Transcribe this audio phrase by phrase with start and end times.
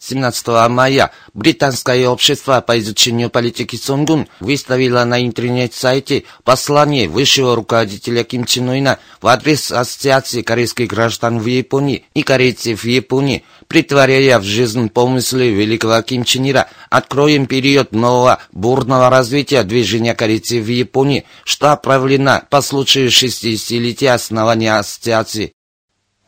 [0.00, 8.46] 17 мая Британское общество по изучению политики Сонгун выставило на интернет-сайте послание высшего руководителя Ким
[8.46, 14.44] Чен Ына в адрес Ассоциации корейских граждан в Японии и корейцев в Японии, притворяя в
[14.44, 21.26] жизнь помыслы великого Ким Чен Ира, откроем период нового бурного развития движения корейцев в Японии,
[21.44, 25.52] что отправлено по случаю 60-летия основания ассоциации.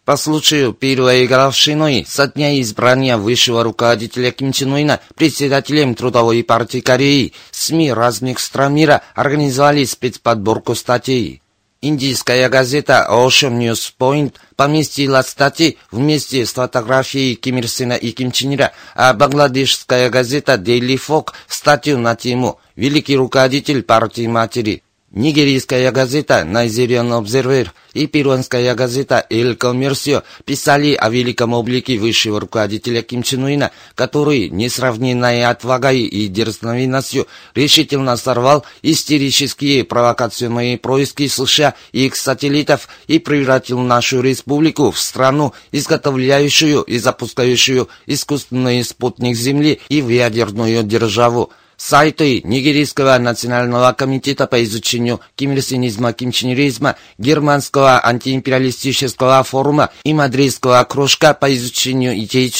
[0.05, 7.35] По случаю годовщины со дня избрания высшего руководителя Ким Чен Ына председателем Трудовой партии Кореи,
[7.53, 11.41] СМИ разных стран мира организовали спецподборку статей.
[11.83, 18.33] Индийская газета Ocean News Point поместила статьи вместе с фотографией Ким Ир Сена и Ким
[18.33, 24.83] Чен Ира, а бангладешская газета Daily Folk статью на тему «Великий руководитель партии матери».
[25.13, 33.03] Нигерийская газета Nigerian Observer и перуанская газета El Comercio писали о великом облике высшего руководителя
[33.03, 42.07] Ким Чен Уина, который несравненной отвагой и дерзновенностью решительно сорвал истерические провокационные происки США и
[42.07, 50.01] их сателлитов и превратил нашу республику в страну, изготовляющую и запускающую искусственный спутник Земли и
[50.01, 51.53] в ядерную державу.
[51.77, 61.55] Сайты Нигерийского национального комитета по изучению кимирсинизма, кимченеризма, Германского антиимпериалистического форума и Мадридского кружка по
[61.55, 62.53] изучению идей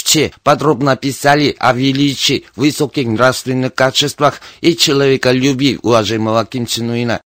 [0.43, 7.21] подробно писали о величии, высоких нравственных качествах и человеколюбии уважаемого Ким Чен Уина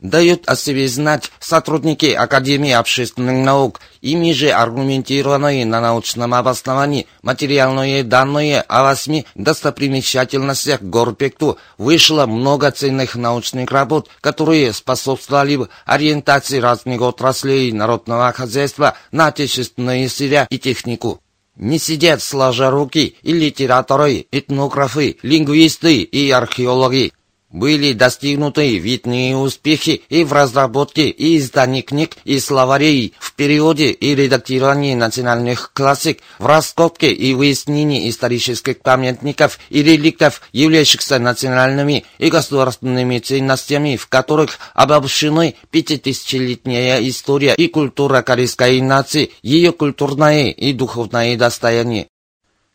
[0.00, 8.04] дают о себе знать сотрудники Академии общественных наук, ими же аргументированные на научном обосновании материальные
[8.04, 11.58] данные о восьми достопримечательностях Горпекту.
[11.78, 20.46] Вышло много ценных научных работ, которые способствовали ориентации разных отраслей народного хозяйства на отечественные сырья
[20.50, 21.20] и технику.
[21.56, 27.14] Не сидят сложа руки и литераторы, этнографы, лингвисты и археологи,
[27.50, 34.14] были достигнуты видные успехи и в разработке и издании книг и словарей, в переводе и
[34.14, 43.18] редактировании национальных классик, в раскопке и выяснении исторических памятников и реликтов, являющихся национальными и государственными
[43.20, 52.08] ценностями, в которых обобщены пятитысячелетняя история и культура корейской нации, ее культурное и духовное достояние.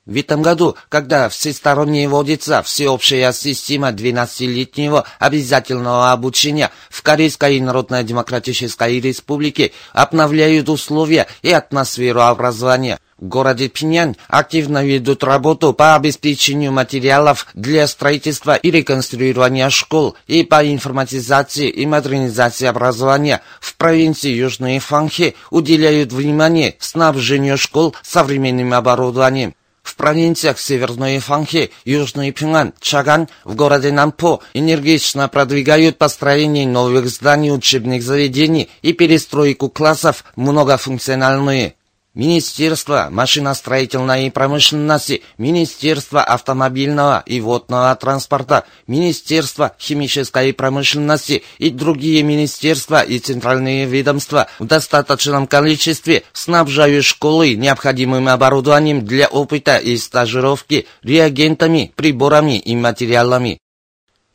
[0.08, 9.74] В этом году, когда всесторонне вводится всеобщая система 12-летнего обязательного обучения в Корейской Народно-Демократической Республике,
[9.94, 12.98] обновляют условия и атмосферу образования.
[13.20, 20.42] В городе Пинян активно ведут работу по обеспечению материалов для строительства и реконструирования школ и
[20.42, 23.42] по информатизации и модернизации образования.
[23.60, 29.54] В провинции Южной Фанхи уделяют внимание снабжению школ современным оборудованием.
[29.92, 37.52] В провинциях Северной Фанхи, Южный Пинган, Чаган, в городе Нампо энергично продвигают построение новых зданий
[37.52, 41.76] учебных заведений и перестройку классов многофункциональные.
[42.14, 53.18] Министерство машиностроительной промышленности, Министерство автомобильного и водного транспорта, Министерство химической промышленности и другие министерства и
[53.20, 62.60] центральные ведомства в достаточном количестве снабжают школы необходимым оборудованием для опыта и стажировки, реагентами, приборами
[62.60, 63.61] и материалами.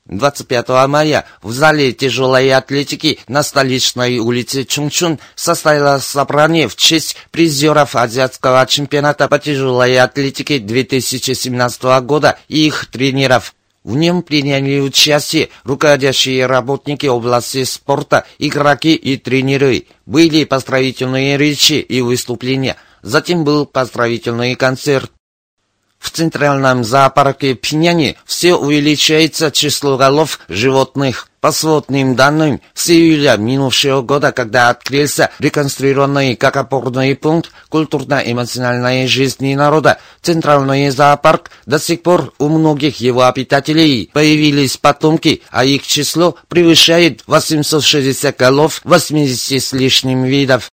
[0.08, 7.96] 25 мая в зале тяжелой атлетики на столичной улице Чунчун состоялось собрание в честь призеров
[7.96, 13.54] азиатского чемпионата по тяжелой атлетике 2017 года и их тренеров.
[13.82, 19.86] В нем приняли участие руководящие работники области спорта, игроки и тренеры.
[20.06, 22.76] Были поздравительные речи и выступления.
[23.02, 25.12] Затем был поздравительный концерт.
[26.06, 31.28] В центральном зоопарке Пиняни все увеличивается число голов животных.
[31.40, 39.56] По сводным данным, с июля минувшего года, когда открылся реконструированный как опорный пункт культурно-эмоциональной жизни
[39.56, 46.36] народа, центральный зоопарк, до сих пор у многих его обитателей появились потомки, а их число
[46.46, 50.70] превышает 860 голов 80 с лишним видов.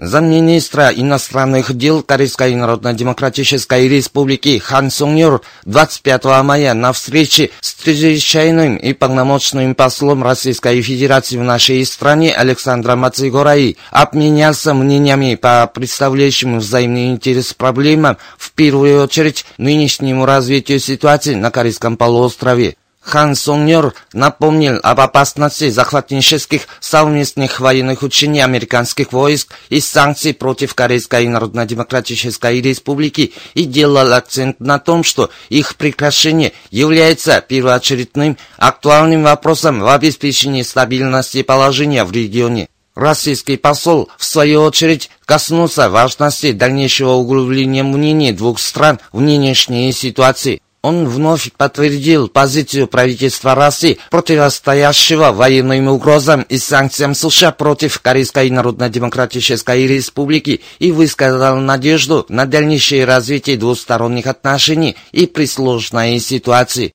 [0.00, 8.92] Замминистра иностранных дел Корейской Народно-Демократической Республики Хан Сунгюр 25 мая на встрече с чрезвычайным и
[8.92, 17.52] полномочным послом Российской Федерации в нашей стране Александром Мацигорай обменялся мнениями по представляющим взаимный интерес
[17.52, 22.76] проблемам, в первую очередь нынешнему развитию ситуации на Корейском полуострове.
[23.08, 31.26] Хан Суньор напомнил об опасности захватнических совместных военных учений американских войск и санкций против Корейской
[31.26, 39.88] Народно-Демократической Республики и делал акцент на том, что их прекращение является первоочередным актуальным вопросом в
[39.88, 42.68] обеспечении стабильности положения в регионе.
[42.94, 50.60] Российский посол, в свою очередь, коснулся важности дальнейшего углубления мнений двух стран в нынешней ситуации.
[50.88, 59.86] Он вновь подтвердил позицию правительства России, противостоящего военным угрозам и санкциям США против Корейской Народно-Демократической
[59.86, 66.94] Республики и высказал надежду на дальнейшее развитие двусторонних отношений и при сложной ситуации.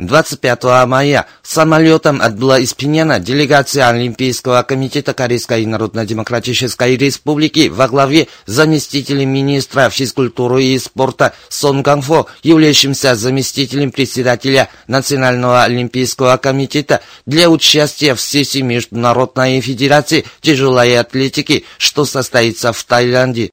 [0.00, 9.28] 25 мая самолетом отбыла из Пиняна делегация Олимпийского комитета Корейской Народно-Демократической Республики во главе заместителем
[9.28, 18.20] министра физкультуры и спорта Сон Ганфо, являющимся заместителем председателя Национального Олимпийского комитета для участия в
[18.20, 23.50] сессии Международной Федерации тяжелой атлетики, что состоится в Таиланде.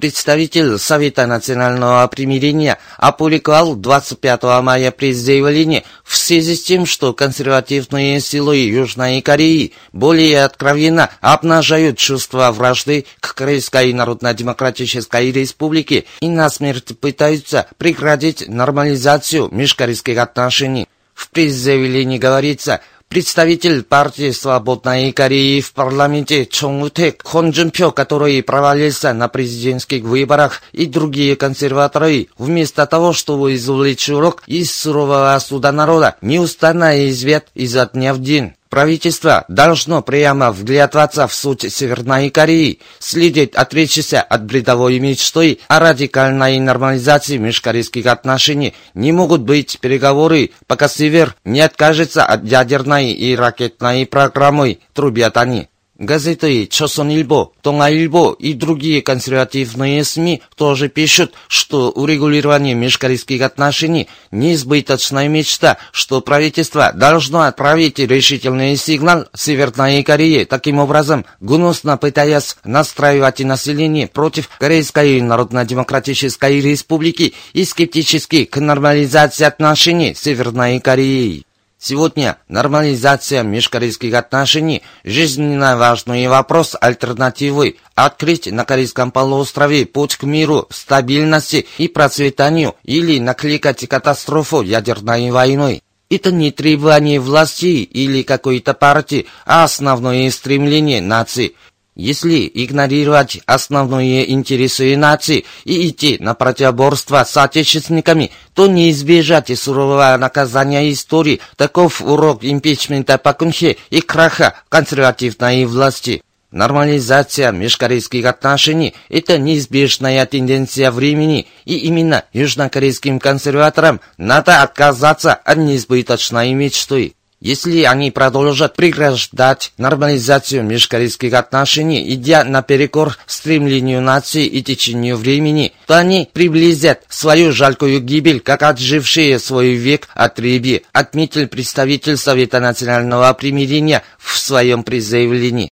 [0.00, 8.56] Представитель Совета национального примирения опубликовал 25 мая пресс-заявление в связи с тем, что консервативные силы
[8.56, 18.48] Южной Кореи более откровенно обнажают чувство вражды к Корейской Народно-Демократической Республике и насмерть пытаются прекратить
[18.48, 20.88] нормализацию межкорейских отношений.
[21.12, 22.80] В пресс-заявлении говорится,
[23.10, 30.62] Представитель партии «Свободной Кореи» в парламенте Чон Утэк, Хон Джунпё, который провалился на президентских выборах,
[30.70, 37.90] и другие консерваторы, вместо того, чтобы извлечь урок из сурового суда народа, неустанно извет изо
[37.92, 38.52] дня в день.
[38.70, 46.60] Правительство должно прямо вглядываться в суть Северной Кореи, следить отречься от бредовой мечты о радикальной
[46.60, 48.74] нормализации межкорейских отношений.
[48.94, 55.69] Не могут быть переговоры, пока Север не откажется от ядерной и ракетной программы, трубят они.
[56.00, 65.76] Газеты «Чосонильбо», «Тонгаильбо» и другие консервативные СМИ тоже пишут, что урегулирование межкорейских отношений– неизбыточная мечта,
[65.92, 74.48] что правительство должно отправить решительный сигнал Северной Корее, таким образом гнусно пытаясь настраивать население против
[74.58, 81.44] Корейской Народно-Демократической Республики и скептически к нормализации отношений с Северной Кореей.
[81.82, 90.66] Сегодня нормализация межкорейских отношений– жизненно важный вопрос альтернативы, открыть на Корейском полуострове путь к миру,
[90.68, 95.82] стабильности и процветанию или накликать катастрофу ядерной войной.
[96.10, 101.56] Это не требование власти или какой-то партии, а основное стремление нации–
[102.00, 110.16] если игнорировать основные интересы нации и идти на противоборство с отечественниками, то не избежать сурового
[110.18, 111.40] наказания истории.
[111.56, 116.22] Таков урок импичмента Пакунхе и краха консервативной власти.
[116.50, 126.54] Нормализация межкорейских отношений– это неизбежная тенденция времени, и именно южнокорейским консерваторам надо отказаться от неизбыточной
[126.54, 127.14] мечты.
[127.40, 135.96] Если они продолжат преграждать нормализацию межкорейских отношений, идя наперекор стремлению нации и течению времени, то
[135.96, 143.32] они приблизят свою жалкую гибель, как отжившие свой век от рыбы, отметил представитель Совета национального
[143.32, 145.70] примирения в своем призывлении.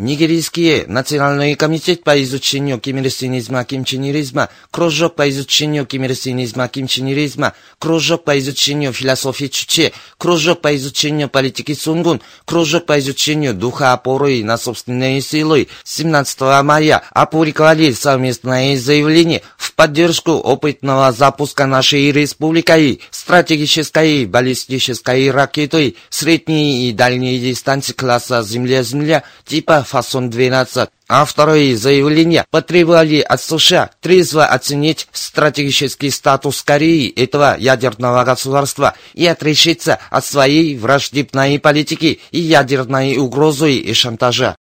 [0.00, 8.94] Нигерийский национальный комитет по изучению кимирсинизма, кимчинеризма, кружок по изучению кимирсинизма, кимчинеризма, кружок по изучению
[8.94, 15.68] философии Чуче, кружок по изучению политики Сунгун, кружок по изучению духа опоры на собственные силы.
[15.84, 26.88] 17 мая опубликовали совместное заявление в поддержку опытного запуска нашей республикой стратегической баллистической ракеты средней
[26.88, 36.10] и дальней дистанции класса Земля-Земля типа фасон-12, авторы заявления потребовали от США трезво оценить стратегический
[36.10, 43.92] статус Кореи, этого ядерного государства, и отрешиться от своей враждебной политики и ядерной угрозы и
[43.92, 44.56] шантажа.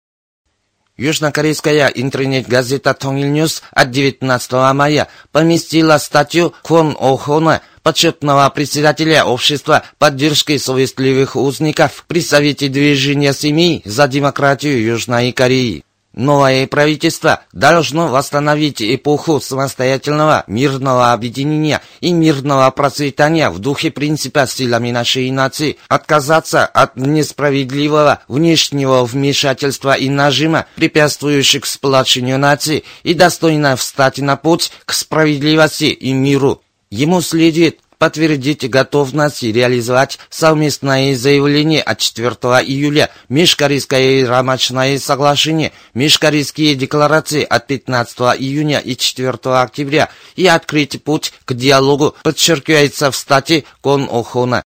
[0.99, 11.35] Южнокорейская интернет-газета «Тонгильньюс» от 19 мая поместила статью Кон Охона, почетного председателя общества поддержки совестливых
[11.35, 15.83] узников при Совете движения семей за демократию Южной Кореи.
[16.13, 24.89] Новое правительство должно восстановить эпоху самостоятельного мирного объединения и мирного процветания в духе принципа силами
[24.89, 34.17] нашей нации, отказаться от несправедливого внешнего вмешательства и нажима, препятствующих сплочению нации, и достойно встать
[34.17, 36.61] на путь к справедливости и миру.
[36.91, 42.29] Ему следует подтвердить готовность реализовать совместное заявление от 4
[42.65, 51.33] июля, Межкорейское рамочное соглашение, Межкорейские декларации от 15 июня и 4 октября и открыть путь
[51.45, 54.63] к диалогу, подчеркивается в статье Кон Охона.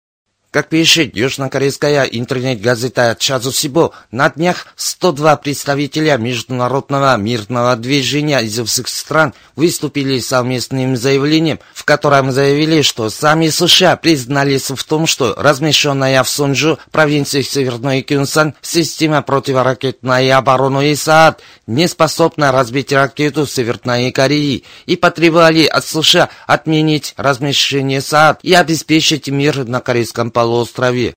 [0.52, 9.36] Как пишет южнокорейская интернет-газета Чазусибо, на днях 102 представителя международного мирного движения из всех стран
[9.56, 16.30] выступили совместным заявлением, в котором заявили, что сами США признались в том, что размещенная в
[16.30, 24.96] Сунжу, провинции Северной Кюнсан, система противоракетной обороны ИСААД не способна разбить ракету Северной Кореи и
[24.96, 31.14] потребовали от США отменить размещение СААД и обеспечить мир на Корейском полуострове.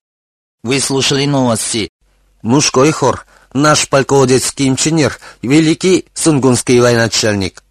[0.65, 1.91] Вы слушали новости.
[2.43, 3.25] Мужской хор.
[3.53, 7.62] Наш полководец Ким Чен Ир, великий сунгунский военачальник.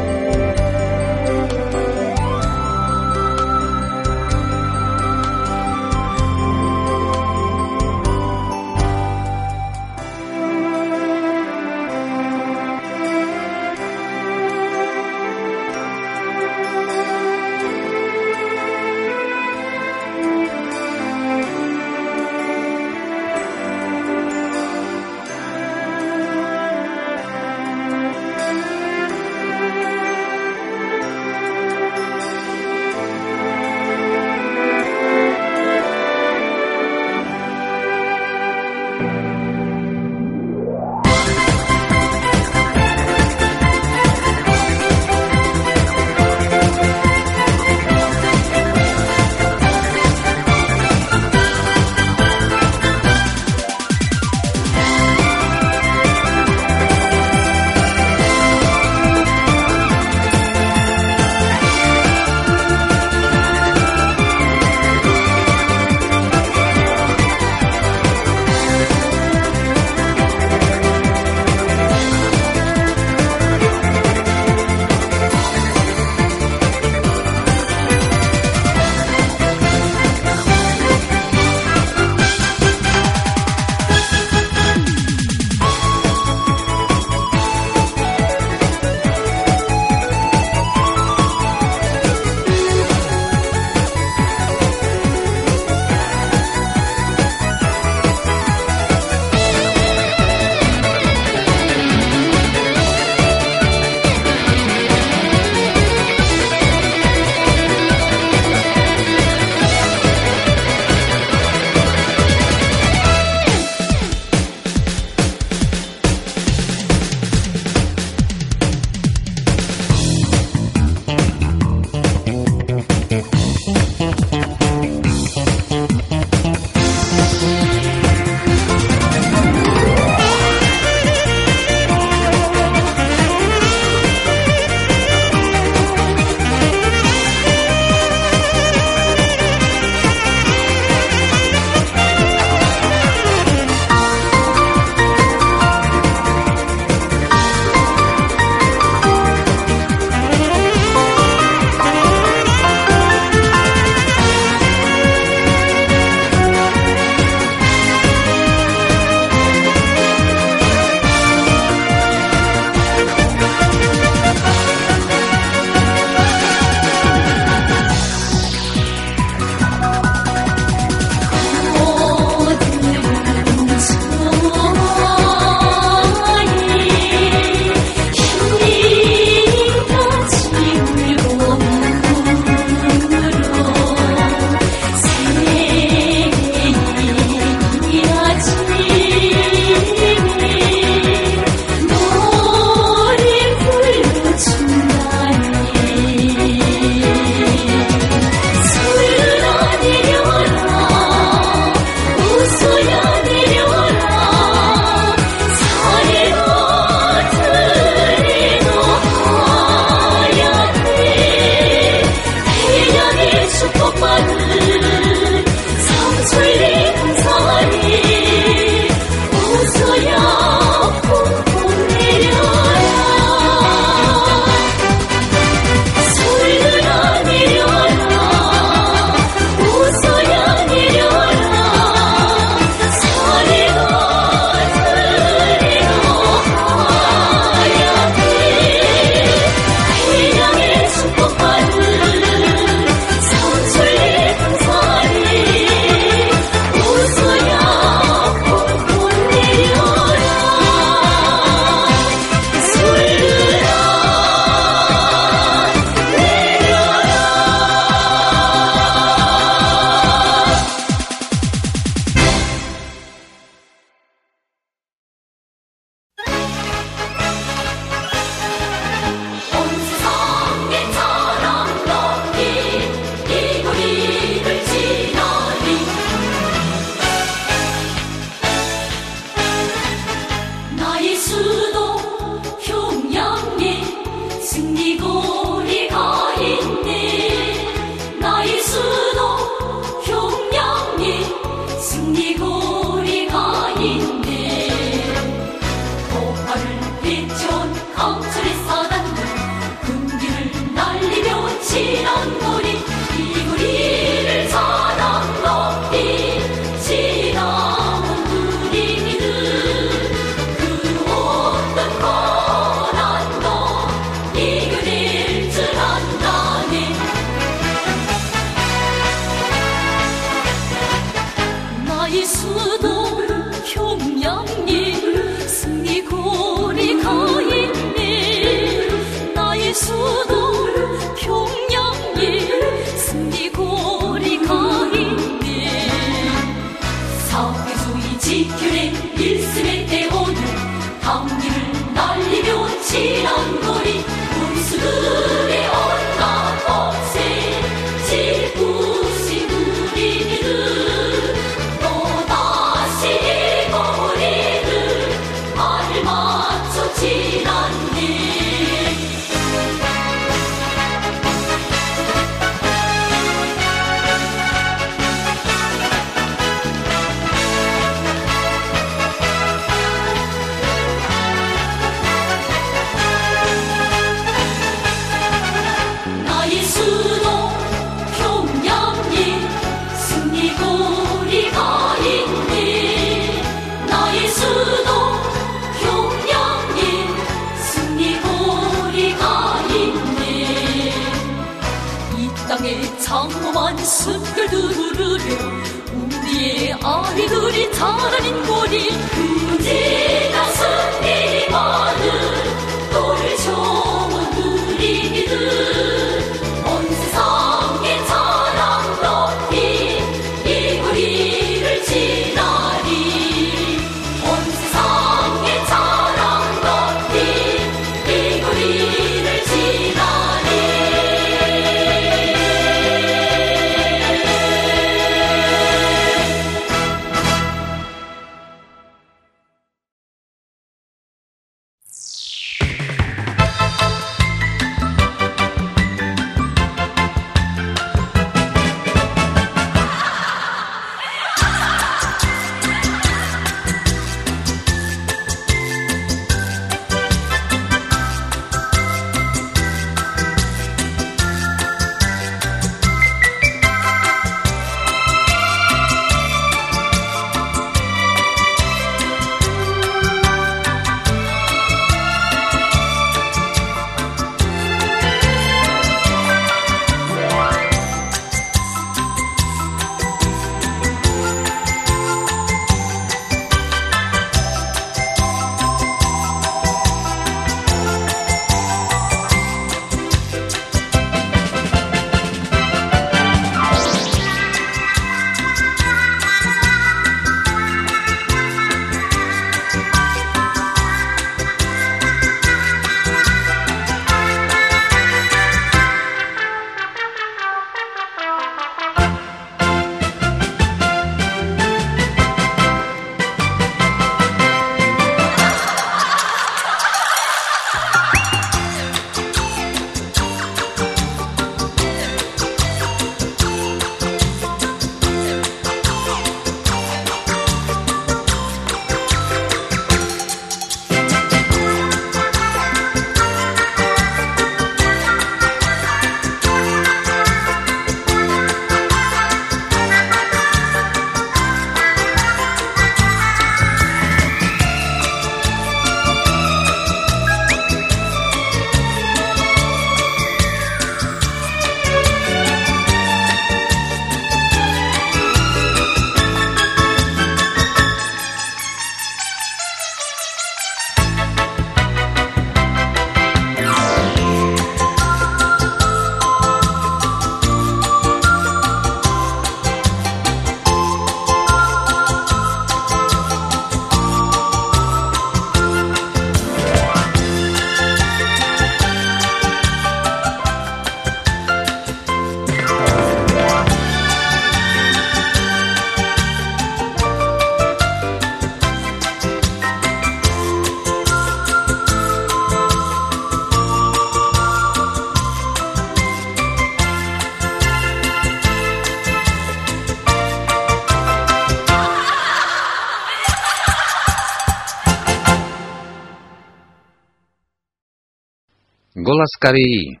[599.20, 600.00] Голос Кореи.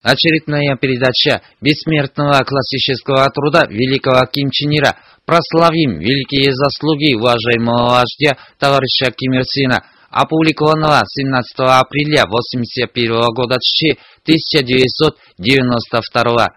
[0.00, 9.10] Очередная передача бессмертного классического труда великого Ким Чен Ира «Прославим великие заслуги уважаемого вождя товарища
[9.10, 16.48] Ким Ир Сина», опубликованного 17 апреля 1981 года 1992.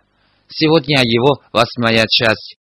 [0.48, 2.58] Сегодня его восьмая часть.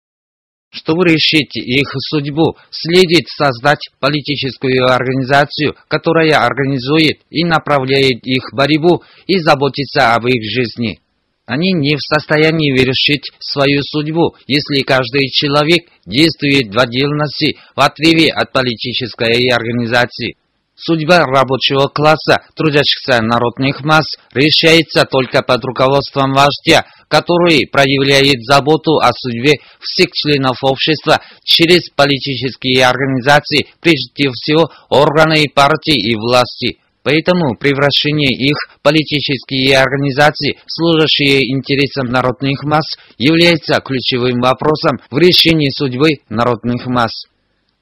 [0.73, 9.39] Чтобы решить их судьбу, следует создать политическую организацию, которая организует и направляет их борьбу и
[9.39, 10.99] заботится об их жизни.
[11.45, 18.33] Они не в состоянии решить свою судьбу, если каждый человек действует в отдельности в отрыве
[18.33, 20.37] от политической организации.
[20.85, 29.13] Судьба рабочего класса, трудящихся народных масс, решается только под руководством вождя, который проявляет заботу о
[29.13, 36.79] судьбе всех членов общества через политические организации, прежде всего органы партии и власти.
[37.05, 45.71] Поэтому превращение их в политические организации, служащие интересам народных масс, является ключевым вопросом в решении
[45.71, 47.27] судьбы народных масс.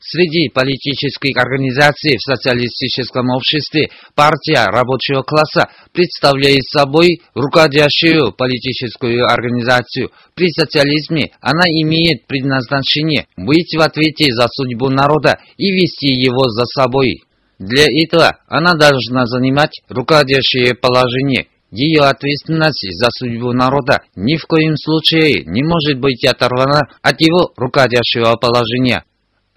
[0.03, 10.11] Среди политических организаций в социалистическом обществе партия рабочего класса представляет собой руководящую политическую организацию.
[10.35, 16.65] При социализме она имеет предназначение быть в ответе за судьбу народа и вести его за
[16.65, 17.23] собой.
[17.59, 21.49] Для этого она должна занимать руководящее положение.
[21.71, 27.53] Ее ответственность за судьбу народа ни в коем случае не может быть оторвана от его
[27.55, 29.05] руководящего положения.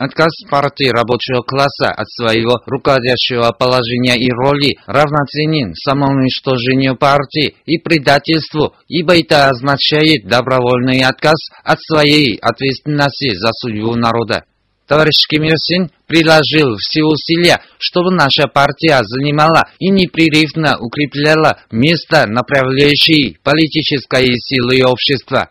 [0.03, 8.75] Отказ партии рабочего класса от своего руководящего положения и роли равноценен самоуничтожению партии и предательству,
[8.89, 14.43] ибо это означает добровольный отказ от своей ответственности за судьбу народа.
[14.87, 22.27] Товарищ Ким Ир Син приложил все усилия, чтобы наша партия занимала и непрерывно укрепляла место
[22.27, 25.49] направляющей политической силы общества.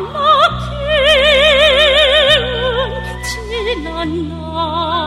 [0.00, 1.82] 날라 기운
[3.22, 4.99] 지난 날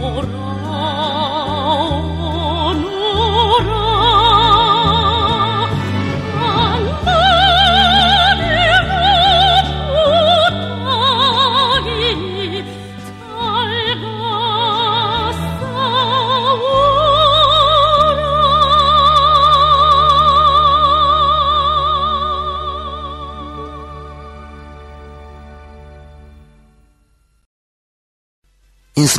[0.00, 0.49] 我。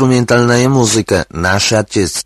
[0.01, 2.25] Инструментальная музыка «Наш Отец».